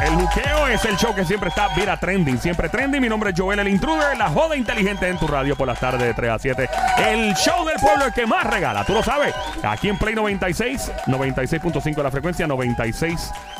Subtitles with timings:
[0.00, 3.00] El juqueo es el show que siempre está, mira, trending, siempre trending.
[3.00, 6.02] Mi nombre es Joel el Intruder, la joda inteligente en tu radio por las tardes
[6.02, 6.68] de 3 a 7.
[6.98, 9.34] El show del pueblo el que más regala, tú lo sabes.
[9.62, 12.46] Aquí en Play 96, 96.5 la frecuencia,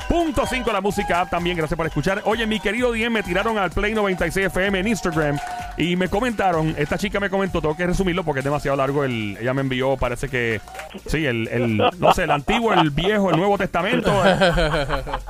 [0.08, 1.56] 96.5 la música también.
[1.56, 2.22] Gracias por escuchar.
[2.24, 5.38] Oye, mi querido Dien, me tiraron al Play 96 FM en Instagram
[5.76, 9.04] y me comentaron, esta chica me comentó, tengo que resumirlo porque es demasiado largo.
[9.04, 10.60] El, ella me envió, parece que,
[11.06, 14.12] sí, el, el, no sé, el antiguo, el viejo, el Nuevo Testamento.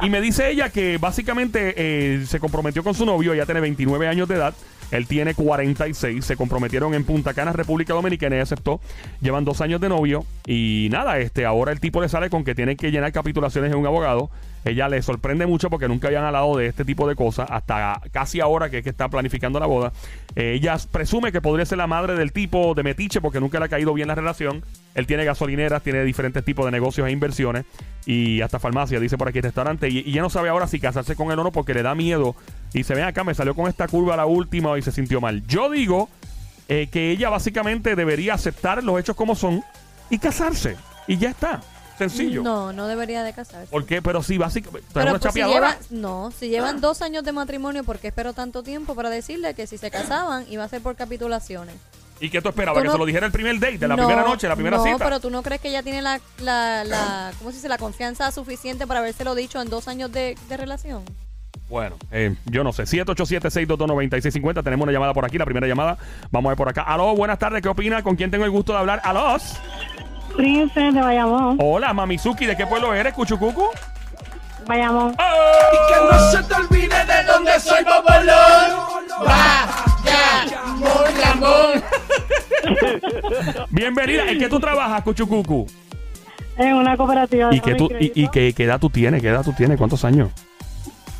[0.02, 4.08] Y me dice ella que básicamente eh, se comprometió con su novio, ella tiene 29
[4.08, 4.54] años de edad,
[4.90, 8.80] él tiene 46, se comprometieron en Punta Cana, República Dominicana, y aceptó,
[9.20, 12.54] llevan dos años de novio y nada, este ahora el tipo le sale con que
[12.54, 14.30] tiene que llenar capitulaciones de un abogado.
[14.64, 18.40] Ella le sorprende mucho porque nunca habían hablado de este tipo de cosas hasta casi
[18.40, 19.92] ahora que es que está planificando la boda.
[20.34, 23.66] Eh, ella presume que podría ser la madre del tipo de metiche porque nunca le
[23.66, 24.64] ha caído bien la relación.
[24.96, 27.64] Él tiene gasolineras, tiene diferentes tipos de negocios e inversiones
[28.06, 29.88] y hasta farmacia, dice por aquí restaurante.
[29.88, 31.94] Y, y ella no sabe ahora si casarse con él o no porque le da
[31.94, 32.34] miedo.
[32.76, 35.46] Y se ve acá, me salió con esta curva la última y se sintió mal.
[35.46, 36.10] Yo digo
[36.68, 39.64] eh, que ella básicamente debería aceptar los hechos como son
[40.10, 40.76] y casarse.
[41.06, 41.62] Y ya está.
[41.96, 42.42] Sencillo.
[42.42, 43.70] No, no debería de casarse.
[43.70, 44.02] ¿Por qué?
[44.02, 44.86] Pero sí, básicamente.
[44.92, 45.40] Pero pues, si
[45.94, 49.66] no, si llevan dos años de matrimonio, ¿por qué espero tanto tiempo para decirle que
[49.66, 51.74] si se casaban iba a ser por capitulaciones?
[52.20, 52.78] ¿Y qué tú esperabas?
[52.78, 54.54] Tú que no- se lo dijera el primer date, de la No, primera noche, la
[54.54, 54.98] primera no, cita.
[55.02, 57.68] pero tú no crees que ella tiene la, la, la ¿cómo se dice?
[57.70, 61.02] La confianza suficiente para habérselo dicho en dos años de, de relación.
[61.68, 62.84] Bueno, eh, yo no sé.
[62.84, 64.62] 787-622-9650.
[64.62, 65.98] Tenemos una llamada por aquí, la primera llamada.
[66.30, 66.82] Vamos a ver por acá.
[66.82, 67.60] Aló, buenas tardes.
[67.60, 68.02] ¿Qué opina?
[68.02, 69.00] ¿Con quién tengo el gusto de hablar?
[69.02, 69.36] Aló.
[70.36, 71.58] Prince de Bayamón.
[71.60, 72.46] Hola, Mamizuki.
[72.46, 73.64] ¿De qué pueblo eres, Cuchucucu?
[74.66, 75.16] Bayamón.
[75.18, 75.88] ¡Oh!
[75.88, 78.96] Que no se te olvide de dónde soy Bobolón.
[81.20, 81.82] Lambón.
[83.70, 84.30] Bienvenida.
[84.30, 85.66] ¿En qué tú trabajas, Cuchucucu?
[86.58, 87.54] En una cooperativa.
[87.54, 89.20] ¿Y, qué, tú, y, y qué edad tú tienes?
[89.20, 89.78] ¿Qué edad tú tienes?
[89.78, 90.30] ¿Cuántos años?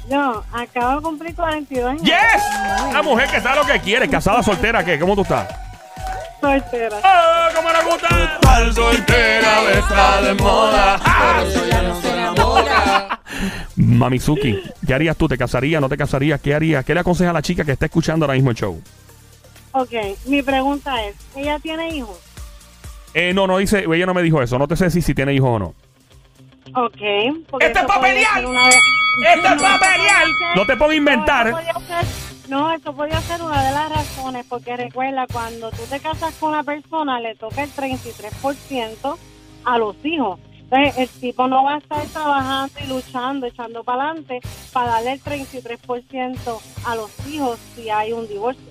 [0.08, 2.02] Yo acabo de cumplir 42 años.
[2.02, 2.42] ¡Yes!
[2.90, 4.08] Una mujer que sabe lo que quiere.
[4.08, 4.98] ¿Casada, soltera, qué?
[4.98, 5.48] ¿Cómo tú estás?
[6.40, 6.96] Soltera.
[7.02, 8.38] ¡Oh, cómo le gusta!
[8.48, 10.98] Al soltera está de moda.
[10.98, 13.20] Por eso ya no se enamora.
[13.76, 15.26] Mamizuki, ¿qué harías tú?
[15.28, 15.80] ¿Te casarías?
[15.80, 16.40] ¿No te casarías?
[16.40, 16.84] ¿Qué harías?
[16.84, 18.80] ¿Qué le aconseja a la chica que está escuchando ahora mismo el show?
[19.72, 19.92] Ok,
[20.26, 22.18] mi pregunta es, ¿ella tiene hijos?
[23.12, 24.58] Eh, no, no dice, ella no me dijo eso.
[24.58, 25.74] No te sé si, si tiene hijos o no.
[26.74, 26.96] Ok.
[27.50, 28.34] porque ¡Este eso es pa' podría pelear!
[28.34, 28.76] ser una de-
[29.18, 30.24] ¡Este es pa' pelear!
[30.54, 31.50] No te pongo a inventar.
[31.50, 35.70] No, eso podría ser- No, eso podría ser una de las razones, porque recuerda, cuando
[35.70, 39.18] tú te casas con una persona, le toca el 33%
[39.64, 40.38] a los hijos.
[40.70, 44.40] Entonces, el tipo no va a estar trabajando y luchando, echando para adelante,
[44.72, 48.64] para darle el 33% a los hijos si hay un divorcio.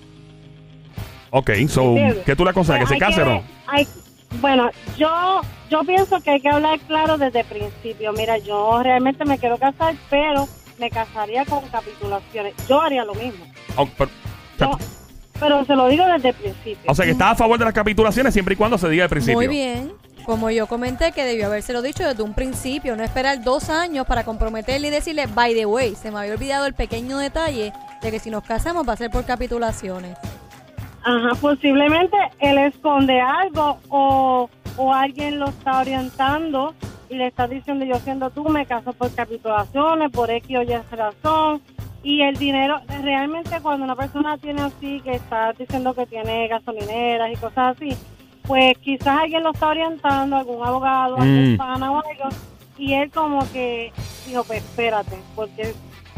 [1.30, 1.94] Ok, so.
[2.24, 2.88] ¿qué tú le aconsejas?
[2.88, 3.42] ¿Que se case o no?
[3.66, 3.86] hay-
[4.40, 8.12] bueno, yo yo pienso que hay que hablar claro desde el principio.
[8.12, 10.48] Mira, yo realmente me quiero casar, pero
[10.78, 12.54] me casaría con capitulaciones.
[12.68, 13.44] Yo haría lo mismo.
[13.76, 14.10] Oh, pero-
[14.58, 14.78] Yo-
[15.40, 16.90] pero se lo digo desde el principio.
[16.90, 19.10] o sea, que estás a favor de las capitulaciones siempre y cuando se diga al
[19.10, 19.36] principio.
[19.38, 19.92] Muy bien.
[20.24, 24.24] Como yo comenté que debió habérselo dicho desde un principio, no esperar dos años para
[24.24, 27.72] comprometerle y decirle, by the way, se me había olvidado el pequeño detalle
[28.02, 30.16] de que si nos casamos va a ser por capitulaciones.
[31.06, 36.74] Ajá, posiblemente él esconde algo o, o alguien lo está orientando
[37.08, 40.76] y le está diciendo yo siendo tú me caso por capitulaciones, por X o Y
[40.96, 41.62] razón.
[42.02, 47.32] Y el dinero, realmente cuando una persona tiene así, que está diciendo que tiene gasolineras
[47.32, 47.96] y cosas así,
[48.46, 51.56] pues quizás alguien lo está orientando, algún abogado, algún Mm.
[51.56, 52.28] pana o algo,
[52.78, 53.92] y él como que
[54.26, 55.72] dijo, pues espérate, porque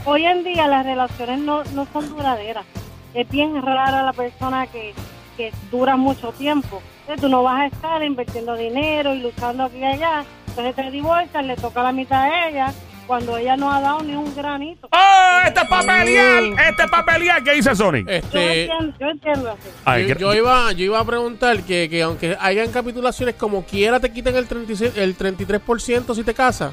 [0.05, 2.67] hoy en día las relaciones no, no son duraderas.
[3.15, 4.95] Es bien rara la persona que,
[5.37, 6.83] que dura mucho tiempo.
[7.01, 10.25] Entonces tú no vas a estar invirtiendo dinero y luchando aquí y allá.
[10.49, 12.73] Entonces te divorcias, le toca la mitad a ella
[13.07, 14.87] cuando ella no ha dado ni un granito.
[14.93, 15.39] ¡Oh!
[15.47, 16.43] ¡Este es para pelear!
[16.69, 17.43] ¡Este es!
[17.45, 18.07] ¿Qué dice Sonic?
[18.07, 19.69] Yo Este, entiendo, yo entiendo así.
[19.87, 23.65] Ay, yo, que- yo iba, yo iba a preguntar que, que aunque hayan capitulaciones, como
[23.65, 26.73] quiera te quiten el, 36, el 33% si te casas.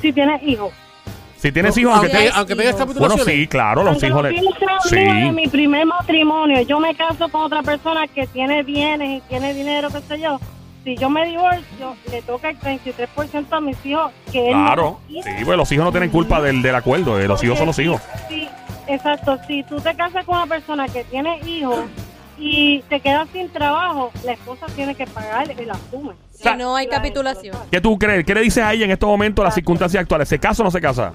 [0.00, 0.72] Si tienes hijos.
[1.46, 2.98] Si tienes No, hijos, aunque te- aunque tengas.
[2.98, 4.40] Bueno, sí, claro, los Aunque hijos le...
[4.88, 4.96] Sí.
[4.96, 9.54] en mi primer matrimonio, yo me caso con otra persona que tiene bienes y tiene
[9.54, 10.38] dinero, qué sé yo.
[10.84, 15.00] Si yo me divorcio, le toca el 33% a mis hijos que él no Claro.
[15.08, 17.18] Sí, pues los hijos no tienen culpa del, del acuerdo.
[17.18, 18.00] eh, Los hijos son los hijos.
[18.28, 18.48] si- si-
[18.86, 19.38] exacto.
[19.48, 21.80] Si tú te casas con una persona que tiene hijos
[22.38, 26.12] y te quedas sin trabajo, la esposa tiene que pagar el asume.
[26.32, 27.56] Si no hay capitulación.
[27.70, 28.24] ¿Qué tú crees?
[28.24, 30.28] ¿Qué le dices a ella en estos momentos, las circunstancias actuales?
[30.28, 31.12] ¿Se casa o no se casa?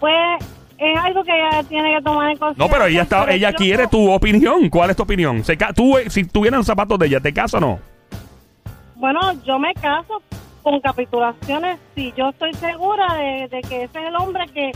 [0.00, 0.16] Pues
[0.78, 2.70] es algo que ella tiene que tomar en No, consideración.
[2.70, 4.68] pero ella está, pero ella quiere tu opinión.
[4.70, 5.44] ¿Cuál es tu opinión?
[5.44, 7.78] ¿Se ca- tú, eh, si tuvieran zapatos de ella, ¿te casas o no?
[8.96, 10.22] Bueno, yo me caso
[10.62, 14.72] con capitulaciones si yo estoy segura de, de que ese es el hombre que,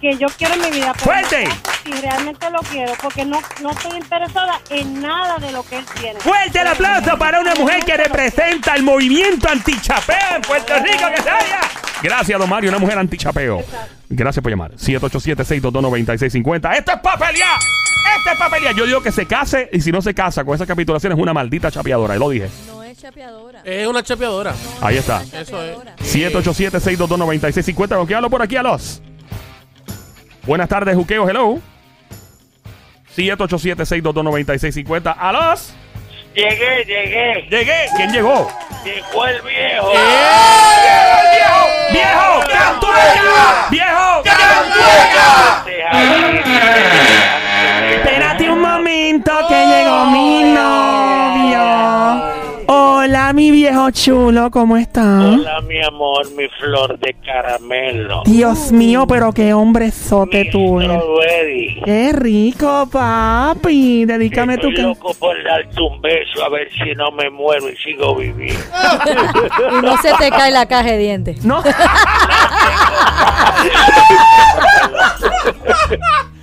[0.00, 0.92] que yo quiero en mi vida.
[0.92, 1.48] Pero ¡Fuerte!
[1.84, 5.84] Si realmente lo quiero, porque no, no estoy interesada en nada de lo que él
[6.00, 6.20] tiene.
[6.20, 11.22] Fuerte el aplauso para una mujer que representa el movimiento antichapeo en Puerto Rico que
[11.22, 11.60] se haya.
[12.02, 13.62] Gracias, don Mario, una mujer antichapeo.
[14.08, 14.72] Gracias por llamar.
[14.72, 16.78] 787-622-9650.
[16.78, 17.46] Esto es papelía.
[18.18, 18.72] Esto es papelía.
[18.72, 21.32] Yo digo que se case y si no se casa con esa capitulación es una
[21.34, 22.16] maldita chapeadora.
[22.16, 22.48] Y lo dije.
[22.68, 23.60] No es chapeadora.
[23.64, 24.54] Es una chapeadora.
[24.80, 25.22] Ahí está.
[25.22, 25.76] Es Eso es.
[25.76, 25.96] chapeadora.
[25.96, 27.96] 787-622-9650.
[27.96, 28.56] ¿Con quién hablo por aquí?
[28.56, 29.02] A los.
[30.46, 31.28] Buenas tardes, Juqueo.
[31.28, 31.58] Hello.
[33.16, 35.14] 787-622-9650.
[35.18, 35.74] A los.
[36.34, 37.46] Llegué, llegué.
[37.50, 37.86] Llegué.
[37.96, 38.48] ¿Quién llegó?
[38.84, 39.90] Llegó el viejo.
[39.90, 41.47] ¡Viejo!
[42.52, 43.68] ¡Cantueca!
[43.70, 44.22] ¡Viejo!
[47.90, 50.87] Espérate un momento que llegó mi novio.
[53.28, 55.22] Hola, mi viejo chulo, ¿cómo estás?
[55.22, 58.22] Hola, mi amor, mi flor de caramelo.
[58.24, 61.76] Dios mío, pero qué hombre sote Mi tú eres.
[61.84, 64.06] Qué rico, papi.
[64.06, 67.76] Dedícame tu Estoy loco por darte un beso a ver si no me muero y
[67.76, 68.62] sigo viviendo.
[69.78, 71.44] Y no se te cae la caja de dientes.
[71.44, 71.62] No.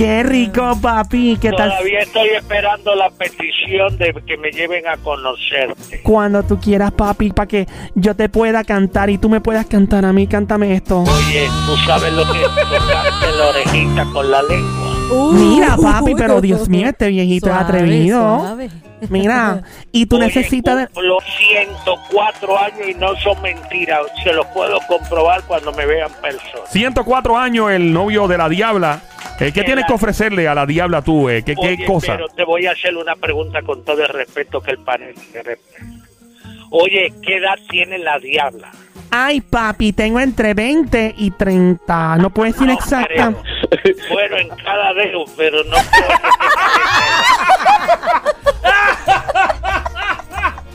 [0.00, 1.36] Qué rico, papi.
[1.38, 1.68] ¿Qué tal?
[1.68, 6.00] Todavía estoy esperando la petición de que me lleven a conocerte.
[6.02, 10.06] Cuando tú quieras, papi, para que yo te pueda cantar y tú me puedas cantar
[10.06, 11.00] a mí, cántame esto.
[11.00, 15.32] Oye, tú sabes lo que es tocarte la orejita con la lengua.
[15.32, 18.38] Mira, papi, pero Dios mío, este viejito es atrevido.
[18.40, 18.70] suave.
[19.10, 19.62] Mira,
[19.92, 20.86] y tú Oye, necesitas de...
[20.86, 24.00] cumplo 104 años y no son mentiras.
[24.22, 26.70] Se los puedo comprobar cuando me vean personas.
[26.70, 29.02] 104 años el novio de la Diabla.
[29.52, 31.28] ¿Qué tienes que ofrecerle a la Diabla tú?
[31.28, 31.42] eh?
[31.42, 32.12] ¿Qué, qué Oye, cosa?
[32.12, 35.14] pero te voy a hacer una pregunta con todo el respeto que el panel.
[36.70, 38.70] Oye, ¿qué edad tiene la diabla?
[39.10, 42.16] Ay, papi, tengo entre 20 y 30.
[42.18, 43.06] No puedes decir No exacta.
[43.08, 43.42] creo.
[44.10, 46.08] Bueno, en cada dedo, pero no creo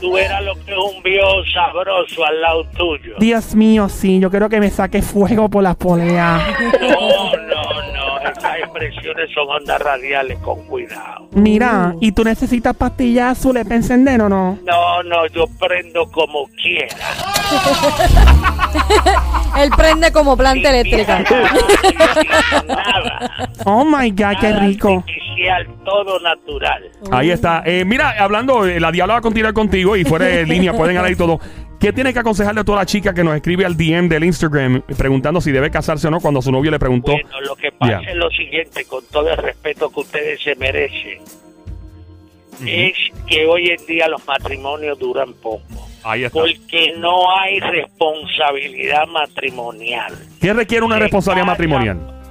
[0.01, 3.15] Tú eras lo que es un viejo sabroso al lado tuyo.
[3.17, 6.41] Dios mío, sí, yo quiero que me saque fuego por las poleas.
[8.75, 11.29] Expresiones son ondas radiales, con cuidado.
[11.31, 14.59] Mira, ¿y tú necesitas pastillas azules para encender o no?
[14.65, 16.95] No, no, yo prendo como quiera.
[19.57, 21.23] Él prende como planta eléctrica.
[22.67, 23.49] Nada.
[23.67, 24.97] Oh my God, qué rico.
[24.99, 26.83] Artificial, todo natural.
[27.11, 27.63] Ahí está.
[27.65, 30.95] Eh, mira, hablando, eh, la Diabla va a continuar contigo y fuera de línea pueden
[30.97, 31.39] hablar y todo.
[31.85, 34.81] ¿Qué tiene que aconsejarle a toda la chica que nos escribe al DM del Instagram
[34.97, 37.11] preguntando si debe casarse o no cuando su novio le preguntó?
[37.11, 41.21] Bueno, lo que pasa es lo siguiente, con todo el respeto que ustedes se merecen,
[42.65, 42.95] es
[43.27, 45.87] que hoy en día los matrimonios duran poco.
[46.03, 46.39] Ahí está.
[46.39, 50.15] Porque no hay responsabilidad matrimonial.
[50.41, 52.21] ¿Qué requiere una Se responsabilidad casa, matrimonial?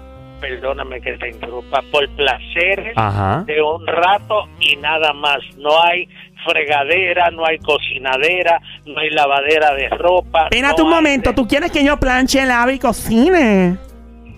[0.41, 3.45] Perdóname que te interrumpa, por placeres Ajá.
[3.47, 5.39] de un rato y nada más.
[5.59, 6.09] No hay
[6.45, 10.45] fregadera, no hay cocinadera, no hay lavadera de ropa.
[10.45, 13.77] Espérate no un momento, de- ¿tú quieres que yo planche, lave y cocine?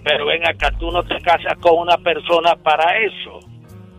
[0.04, 3.40] Pero ven acá, tú no te casas con una persona para eso.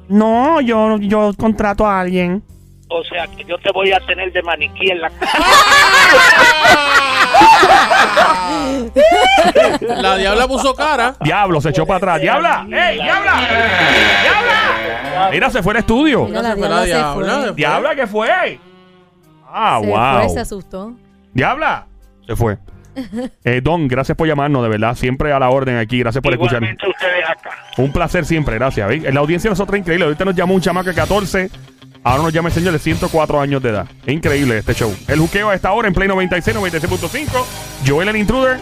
[0.07, 2.41] No, yo, yo contrato a alguien.
[2.89, 5.37] O sea, que yo te voy a tener de maniquí en la casa.
[10.01, 11.15] La diabla puso cara.
[11.21, 12.21] Diablo, se echó para atrás.
[12.21, 12.65] ¡Diabla!
[12.65, 13.33] ¡Ey, diabla!
[14.23, 14.66] ¡Diabla!
[15.31, 16.25] Mira, se fue al estudio.
[16.25, 17.47] Mira, la se fue diabla la se diabla, fue.
[17.49, 18.59] se ¿Diabla qué fue?
[19.49, 20.19] Ah, Se wow.
[20.21, 20.93] fue, se asustó.
[21.33, 21.85] ¿Diabla?
[22.25, 22.57] Se fue.
[23.43, 24.95] Eh, Don, gracias por llamarnos, de verdad.
[24.95, 25.99] Siempre a la orden aquí.
[25.99, 26.57] Gracias por escuchar.
[26.63, 27.51] Igualmente ustedes acá.
[27.77, 28.89] Un placer siempre, gracias.
[29.13, 30.05] la audiencia de nosotros es increíble.
[30.05, 31.49] Ahorita nos llamó un chamaco de 14.
[32.03, 33.85] Ahora nos llama el señor de 104 años de edad.
[34.07, 34.91] Increíble este show.
[35.07, 37.45] El juqueo a esta hora en Play 96, 96.5.
[37.85, 38.57] Joel el Intruder.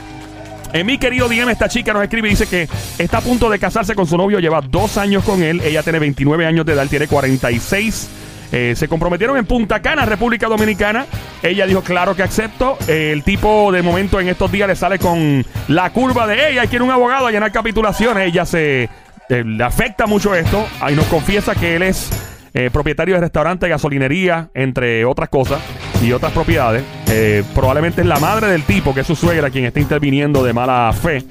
[0.75, 2.67] En mi querido DM, esta chica nos escribe y dice que
[2.97, 4.39] está a punto de casarse con su novio.
[4.39, 5.61] Lleva dos años con él.
[5.61, 8.09] Ella tiene 29 años de edad, tiene 46.
[8.51, 11.05] Eh, se comprometieron en Punta Cana, República Dominicana.
[11.41, 12.77] Ella dijo, claro que acepto.
[12.89, 16.67] Eh, el tipo de momento en estos días le sale con la curva de ella.
[16.67, 18.27] Quiere un abogado a llenar capitulaciones.
[18.27, 18.89] Ella se
[19.29, 20.67] eh, le afecta mucho esto.
[20.81, 22.09] Ahí nos confiesa que él es
[22.53, 25.61] eh, propietario de restaurante, gasolinería, entre otras cosas
[26.05, 26.83] y otras propiedades.
[27.07, 30.53] Eh, probablemente es la madre del tipo, que es su suegra, quien está interviniendo de
[30.53, 31.23] mala fe.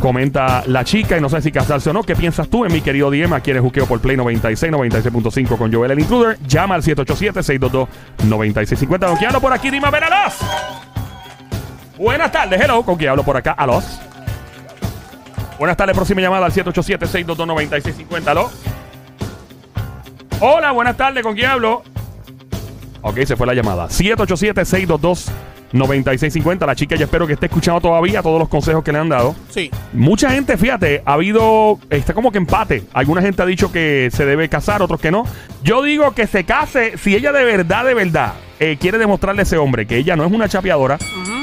[0.00, 2.02] Comenta la chica y no sé si casarse o no.
[2.02, 3.32] ¿Qué piensas tú en mi querido DM?
[3.32, 6.38] Aquí en el Juqueo por Play 96, 96.5 con Joel el Intruder.
[6.46, 9.06] Llama al 787-622-9650.
[9.06, 9.70] ¿Con quién hablo por aquí?
[9.70, 10.34] Dime a ver a los.
[11.96, 12.82] Buenas tardes, hello.
[12.82, 13.52] ¿Con quién hablo por acá?
[13.52, 13.98] A los.
[15.58, 18.28] Buenas tardes, próxima llamada al 787-622-9650.
[18.28, 18.50] ¿Aló?
[20.40, 21.82] Hola, buenas tardes, ¿con quién hablo?
[23.02, 23.88] Ok, se fue la llamada.
[23.88, 26.66] 787-622-9650.
[26.66, 29.34] La chica, ya espero que esté escuchando todavía todos los consejos que le han dado.
[29.50, 29.70] Sí.
[29.92, 32.84] Mucha gente, fíjate, ha habido, está como que empate.
[32.92, 35.24] Alguna gente ha dicho que se debe casar, otros que no.
[35.62, 39.44] Yo digo que se case si ella de verdad, de verdad, eh, quiere demostrarle a
[39.44, 40.98] ese hombre que ella no es una chapeadora,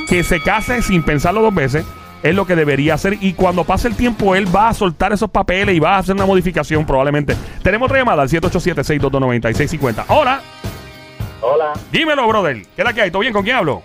[0.08, 1.86] que se case sin pensarlo dos veces.
[2.24, 3.18] Es lo que debería hacer.
[3.20, 6.16] Y cuando pase el tiempo, él va a soltar esos papeles y va a hacer
[6.16, 7.36] una modificación probablemente.
[7.62, 10.06] Tenemos otra llamada al 787-622-9650.
[10.08, 10.42] Hola,
[11.46, 12.62] Hola, dímelo, brother.
[12.76, 13.12] ¿Qué es la que hay?
[13.12, 13.34] ¿Todo bien?
[13.34, 13.84] ¿Con quién hablo?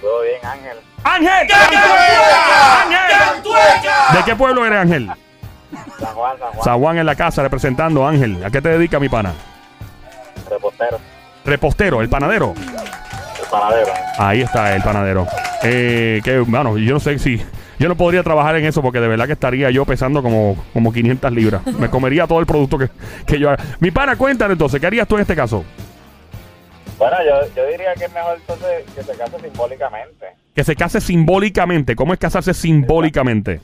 [0.00, 0.78] todo bien, Ángel.
[1.04, 1.48] ¡Ángel!
[2.82, 4.16] ¡Ángel!
[4.16, 5.06] ¿De qué pueblo eres, Ángel?
[6.00, 8.44] San Juan, San Juan, San Juan en la casa representando, Ángel.
[8.44, 9.32] ¿A qué te dedica mi pana?
[10.50, 10.98] repostero,
[11.44, 12.52] Repostero, el panadero.
[12.56, 13.92] el panadero.
[14.18, 15.26] Ahí está el panadero.
[15.62, 17.40] Eh, que, bueno, yo no sé si.
[17.78, 20.92] Yo no podría trabajar en eso porque de verdad que estaría yo pesando como, como
[20.92, 21.66] 500 libras.
[21.66, 22.90] Me comería todo el producto que,
[23.26, 23.62] que yo haga.
[23.80, 25.64] Mi pana, cuéntame entonces, ¿qué harías tú en este caso?
[26.98, 30.26] Bueno, yo, yo diría que es mejor entonces que se case simbólicamente.
[30.54, 31.96] Que se case simbólicamente.
[31.96, 33.60] ¿Cómo es casarse simbólicamente?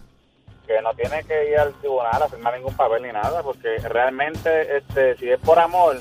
[0.66, 4.76] Que no tiene que ir al tribunal a firmar ningún papel ni nada, porque realmente,
[4.76, 5.98] este, si es por amor,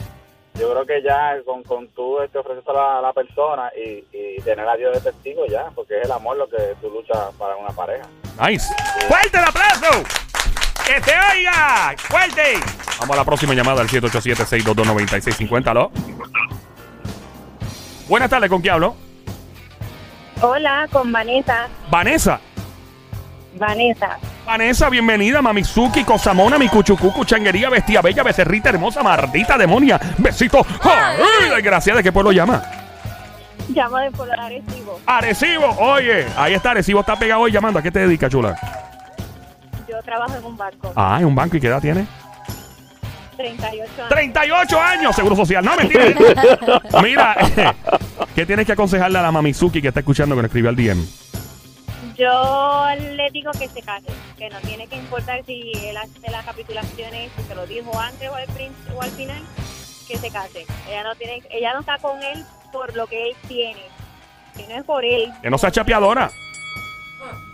[0.56, 4.04] yo creo que ya con, con tú este, ofreces a la, a la persona y,
[4.12, 7.18] y tener a Dios de testigo ya, porque es el amor lo que tú luchas
[7.38, 8.08] para una pareja.
[8.42, 8.66] Nice.
[9.08, 10.04] ¡Fuerte el aplauso!
[10.86, 11.96] ¡Que te oiga!
[11.98, 12.60] ¡Fuerte!
[13.00, 15.68] Vamos a la próxima llamada al 787-622-9650.
[15.68, 15.92] ¿Aló?
[18.08, 18.96] Buenas tardes, ¿con quién hablo?
[20.42, 21.68] Hola, con Vanessa.
[21.90, 22.40] Vanessa.
[23.56, 24.18] Vanessa.
[24.46, 30.66] Vanessa, bienvenida, Mamizuki, Cosamona, mi cuchucucu, changuería, bestia bella, becerrita hermosa, mardita, demonia, besito.
[30.82, 31.50] ¡Ay!
[31.54, 32.64] Desgraciada, ¿de qué pueblo llama?
[33.70, 35.00] Llamo de Pueblo Arecibo.
[35.06, 37.80] Arecibo, oye, ahí está, Arecibo está pegado hoy llamando.
[37.80, 38.56] ¿A qué te dedicas, chula?
[39.90, 40.94] Yo trabajo en un barco.
[40.96, 42.08] Ah, en un banco, ¿y qué edad tiene?
[43.38, 44.10] 38 años.
[44.10, 45.64] 38 años, seguro social.
[45.64, 46.06] No, mentira.
[47.04, 47.36] Mira,
[48.36, 51.06] ¿qué tienes que aconsejarle a la Mamizuki que está escuchando que nos escribió al DM?
[52.18, 56.44] Yo le digo que se case, que no tiene que importar si él hace las
[56.44, 58.46] capitulaciones, si se lo dijo antes o al,
[58.96, 59.42] o al final,
[60.08, 60.66] que se case.
[60.90, 63.84] Ella no tiene, ella no está con él por lo que él tiene,
[64.56, 65.32] que no es por él.
[65.44, 66.32] Que no sea chapeadora.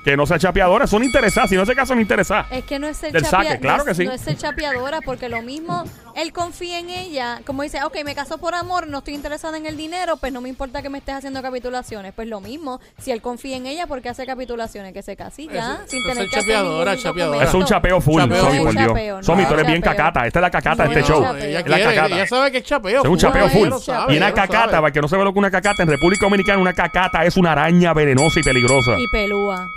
[0.03, 1.49] Que no sea chapeadora, son interesadas.
[1.49, 2.47] Si no se casan, interesadas.
[2.51, 4.07] Es que no es ser Del chapea- saque, claro no es- que sí.
[4.07, 5.83] No es ser chapeadora, porque lo mismo,
[6.15, 9.65] él confía en ella, como dice, ok, me caso por amor, no estoy interesada en
[9.65, 12.13] el dinero, pues no me importa que me estés haciendo capitulaciones.
[12.13, 14.93] Pues lo mismo, si él confía en ella, porque hace capitulaciones?
[14.93, 17.25] Que se case y ya, Eso- sin eso tener es que hacer chapeadora, ningún chapeadora.
[17.37, 17.49] documento.
[17.49, 18.65] Es un chapeo full, Chapeo Somi, full.
[18.65, 18.87] por Dios.
[18.87, 19.97] Chapeo, no, Somi, tú eres bien chapeo.
[19.97, 20.27] cacata.
[20.27, 21.23] Esta es la cacata de No, este show.
[21.23, 21.37] chapeo.
[21.45, 22.15] Ella, Es la quiere, cacata.
[22.15, 22.97] ella sabe que es chapeo.
[22.99, 23.19] Es un full.
[23.19, 23.69] chapeo Ella full.
[23.69, 24.81] lo sabe, Y una ella lo cacata, sabe.
[24.81, 27.37] para que no se ve lo que una cacata, en República Dominicana una cacata es
[27.37, 28.99] una araña venenosa y peligrosa.
[28.99, 29.69] Y pelúa.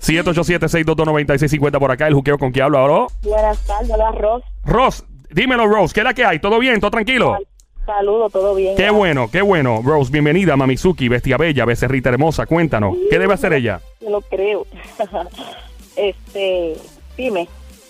[0.00, 3.06] 787-622-9650 por acá, el juqueo con quién hablo ahora.
[3.22, 4.42] Buenas tardes, hola Ros.
[4.64, 6.38] Ross, dímelo, Rose, ¿qué es la que hay?
[6.38, 6.80] ¿Todo bien?
[6.80, 7.38] ¿Todo tranquilo?
[7.86, 8.76] Saludo, todo bien.
[8.76, 9.82] Qué bueno, qué bueno.
[9.84, 12.46] Rose, bienvenida, Mamizuki, bestia bella, becerrita hermosa.
[12.46, 13.80] Cuéntanos, ¿qué debe hacer ella?
[14.00, 14.66] Yo lo creo.
[15.96, 16.76] este,
[17.16, 17.46] dime.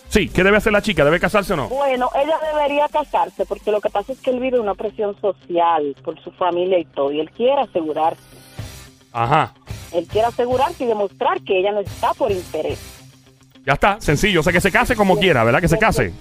[0.08, 1.04] Sí, ¿qué debe hacer la chica?
[1.04, 1.68] ¿Debe casarse o no?
[1.68, 5.96] Bueno, ella debería casarse porque lo que pasa es que él vive una presión social
[6.04, 8.22] por su familia y todo y él quiere asegurarse.
[9.14, 9.54] Ajá.
[9.92, 12.78] Él quiere asegurarse y demostrar que ella no está por interés.
[13.64, 14.40] Ya está, sencillo.
[14.40, 15.60] O sea, que se case como quiera, ¿verdad?
[15.60, 16.12] Que se case.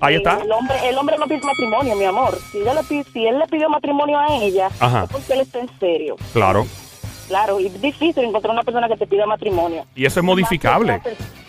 [0.00, 0.40] Ahí está.
[0.42, 2.36] El hombre, el hombre no pide matrimonio, mi amor.
[2.50, 5.04] Si, ella le pide- si él le pidió matrimonio a ella, Ajá.
[5.04, 6.16] es porque él está en serio.
[6.34, 6.66] Claro.
[7.28, 9.86] Claro, y es difícil encontrar una persona que te pida matrimonio.
[9.94, 11.00] Y eso es modificable.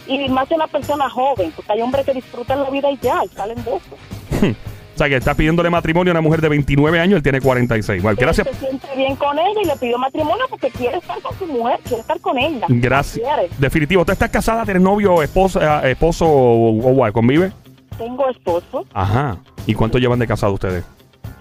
[0.08, 3.20] Y más de una persona joven, porque hay hombres que disfrutan la vida y ya,
[3.26, 4.56] y salen de eso.
[4.94, 8.02] O sea, que está pidiéndole matrimonio a una mujer de 29 años, él tiene 46.
[8.04, 8.48] Bueno, Él gracias.
[8.48, 11.80] se siente bien con ella y le pidió matrimonio porque quiere estar con su mujer,
[11.84, 12.66] quiere estar con ella.
[12.70, 13.28] Gracias.
[13.58, 14.06] Definitivo.
[14.06, 17.52] ¿Tú estás casada, tienes novio, esposa, eh, esposo o, o guay, convive?
[17.98, 19.38] Tengo esposo, Ajá.
[19.66, 20.84] ¿Y cuánto llevan de casado ustedes?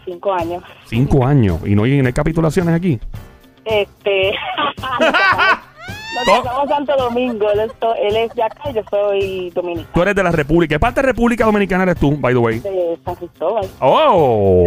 [0.04, 0.62] cinco años.
[0.86, 1.60] Cinco años.
[1.64, 2.98] ¿Y no hay, no hay capitulaciones aquí?
[3.64, 4.32] Este.
[6.24, 10.02] Casamos Santo Domingo, él es, to- él es de acá y yo soy dominicana, Tú
[10.02, 10.74] eres de la República.
[10.74, 12.58] ¿Qué parte de República Dominicana eres tú, by the way?
[12.60, 13.66] de San Cristóbal.
[13.80, 14.64] ¡Oh!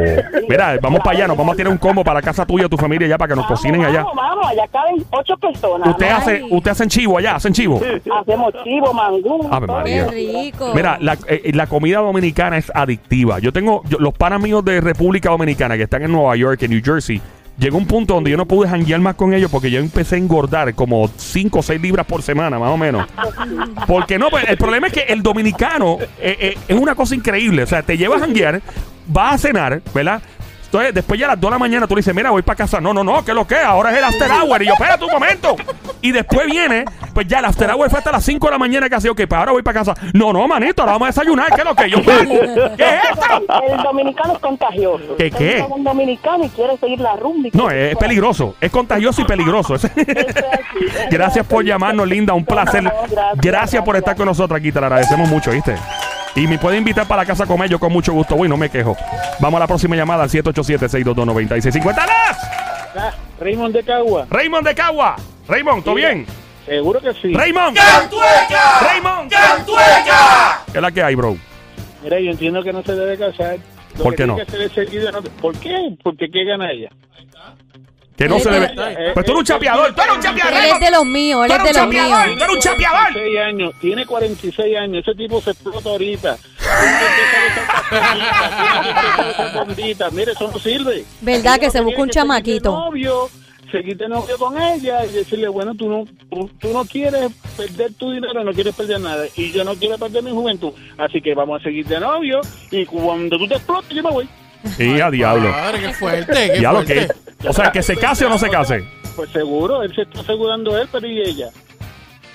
[0.50, 1.28] Mira, vamos para allá.
[1.28, 3.36] Nos vamos a tirar un combo para la casa tuya, tu familia, allá, para que
[3.36, 4.04] nos Vamos, cocinen allá.
[4.04, 5.90] Vamos, vamos, allá caben ocho personas.
[5.90, 7.80] Usted hace, usted hacen chivo allá, hacen chivo.
[8.20, 9.48] Hacemos chivo, mangú.
[9.52, 9.78] Ave todo.
[9.78, 10.08] María.
[10.08, 10.72] Qué rico.
[10.76, 13.40] Mira, la, eh, la comida dominicana es adictiva.
[13.40, 16.72] Yo tengo yo- los panas míos de República Dominicana que están en Nueva York, en
[16.72, 17.22] New Jersey.
[17.58, 20.18] Llegó un punto donde yo no pude janguear más con ellos porque yo empecé a
[20.18, 23.08] engordar como 5 o 6 libras por semana, más o menos.
[23.88, 27.64] Porque no, pues, el problema es que el dominicano eh, eh, es una cosa increíble.
[27.64, 28.62] O sea, te llevas a janguear,
[29.08, 30.22] vas a cenar, ¿verdad?
[30.75, 32.58] Entonces, después ya a las 2 de la mañana tú le dices, mira, voy para
[32.58, 32.82] casa.
[32.82, 33.55] No, no, no, ¿qué es lo que?
[33.55, 34.62] Ahora es el after hour.
[34.62, 35.55] Y yo, espérate un momento.
[36.01, 38.89] Y después viene, pues ya el after hour fue hasta las 5 de la mañana
[38.89, 39.94] casi, ok, pues ahora voy para casa.
[40.12, 41.98] No, no, manito, ahora vamos a desayunar, ¿qué es lo que yo
[42.75, 43.72] ¿Qué es esto?
[43.72, 45.15] El dominicano es contagioso.
[45.17, 45.60] ¿Qué, qué?
[45.60, 47.50] Es un dominicano y quiere seguir la rumba.
[47.53, 49.75] No, es peligroso, es contagioso y peligroso.
[51.10, 52.84] Gracias por llamarnos, Linda, un placer.
[53.36, 55.75] Gracias por estar con nosotros aquí, te lo agradecemos mucho, ¿viste?
[56.36, 58.58] Y me puede invitar para la casa a comer, yo con mucho gusto voy, no
[58.58, 58.98] me quejo.
[59.39, 61.96] Vamos a la próxima llamada al 787-622-9650.
[61.96, 63.15] ¡Las!
[63.39, 64.27] Raymond de Cagua.
[64.30, 65.15] Raymond de Cagua.
[65.48, 66.25] Raymond, ¿todo bien?
[66.65, 67.34] Seguro que sí.
[67.34, 67.77] Raymond.
[67.77, 68.80] ¡Cantueca!
[68.82, 69.32] Raymond.
[69.32, 70.62] ¡Cantueca!
[70.72, 71.38] ¿Qué es la que hay, bro?
[72.04, 73.58] Mira, yo entiendo que no se debe casar.
[73.98, 74.36] Lo ¿Por que qué no?
[74.36, 75.96] que ¿Por qué?
[76.04, 76.89] Porque ¿qué gana ella?
[78.17, 78.65] Que no se debe.
[78.77, 80.53] Eh, Pues tú eres un chapeador, tú eres un chapeador.
[80.53, 82.38] Él es de los míos, él es eres de un los chapeador, míos.
[82.38, 83.13] tú eres un chapeador.
[83.13, 86.38] 46 años, tiene 46 años, ese tipo se explota ahorita.
[89.53, 91.05] Bombita, Mire, eso no sirve.
[91.22, 92.72] ¿Verdad que se busca un tiene seguir de chamaquito?
[92.72, 93.29] novio,
[93.72, 97.93] seguir de novio con ella y decirle, bueno, tú no, tú, tú no quieres perder
[97.93, 99.25] tu dinero, no quieres perder nada.
[99.36, 100.72] Y yo no quiero perder mi juventud.
[100.98, 102.41] Así que vamos a seguir de novio
[102.72, 104.29] y cuando tú te explotes, yo me voy.
[104.79, 105.50] Y a diablo.
[105.51, 107.07] Madre, qué fuerte, qué Diablo, ¿qué?
[107.50, 108.84] O sea, que se case o no se case.
[109.16, 111.50] Pues seguro, él se está asegurando él, pero ¿y ella?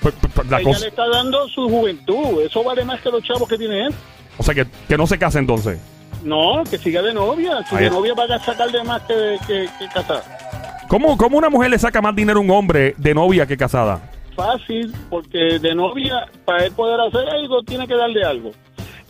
[0.01, 2.41] Pues, pues, pues, la ella cosa- le está dando su juventud.
[2.43, 3.93] Eso vale más que los chavos que tiene él.
[4.37, 5.79] o sea, que, que no se case entonces.
[6.23, 7.63] No, que siga de novia.
[7.67, 7.93] Si Ahí de es.
[7.93, 10.23] novia va a sacar de más que, que, que casar.
[10.87, 14.01] ¿Cómo, ¿Cómo una mujer le saca más dinero a un hombre de novia que casada?
[14.35, 18.51] Fácil, porque de novia, para él poder hacer algo, tiene que darle algo.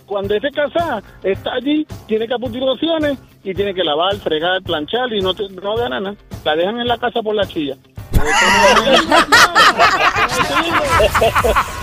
[0.05, 4.61] Cuando él se casa, está allí, tiene que apuntar opciones y tiene que lavar, fregar,
[4.61, 6.15] planchar y no, te- no gana nada.
[6.45, 7.75] La dejan en la casa por la chilla.